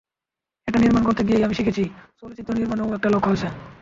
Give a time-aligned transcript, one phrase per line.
[0.67, 1.83] এটা নির্মাণ করতে গিয়েই আমি শিখেছি,
[2.19, 3.47] চলচ্চিত্র নির্মাণেরও একটা লক্ষ্য আছে।